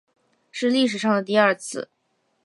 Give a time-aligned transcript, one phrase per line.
[0.49, 1.91] 是历史上的第二次